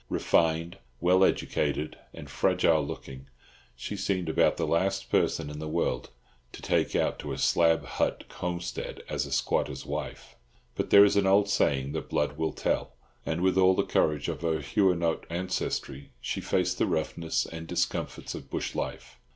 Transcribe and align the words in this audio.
Refined, 0.09 0.79
well 0.99 1.23
educated, 1.23 1.95
and 2.11 2.27
fragile 2.27 2.83
looking, 2.83 3.27
she 3.75 3.95
seemed 3.95 4.29
about 4.29 4.57
the 4.57 4.65
last 4.65 5.11
person 5.11 5.47
in 5.47 5.59
the 5.59 5.67
world 5.67 6.09
to 6.53 6.61
take 6.63 6.95
out 6.95 7.19
to 7.19 7.33
a 7.33 7.37
slab 7.37 7.85
hut 7.85 8.23
homestead 8.39 9.03
as 9.07 9.27
a 9.27 9.31
squatter's 9.31 9.85
wife. 9.85 10.35
But 10.73 10.89
there 10.89 11.05
is 11.05 11.17
an 11.17 11.27
old 11.27 11.49
saying 11.49 11.91
that 11.91 12.09
blood 12.09 12.35
will 12.35 12.51
tell; 12.51 12.93
and 13.27 13.41
with 13.41 13.59
all 13.59 13.75
the 13.75 13.83
courage 13.85 14.27
of 14.27 14.41
her 14.41 14.57
Huguenot 14.59 15.27
ancestry 15.29 16.09
she 16.19 16.41
faced 16.41 16.79
the 16.79 16.87
roughness 16.87 17.45
and 17.45 17.67
discomforts 17.67 18.33
of 18.33 18.49
bush 18.49 18.73
life. 18.73 19.19